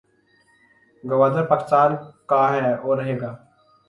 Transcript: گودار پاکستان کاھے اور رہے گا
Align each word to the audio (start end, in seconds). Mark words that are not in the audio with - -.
گودار 1.03 1.45
پاکستان 1.51 1.89
کاھے 2.29 2.73
اور 2.83 2.97
رہے 2.97 3.19
گا 3.21 3.31